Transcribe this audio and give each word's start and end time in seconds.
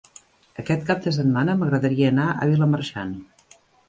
Aquest 0.61 0.85
cap 0.85 1.03
de 1.07 1.11
setmana 1.17 1.55
m'agradaria 1.59 2.07
anar 2.13 2.25
a 2.31 2.47
Vilamarxant. 2.53 3.13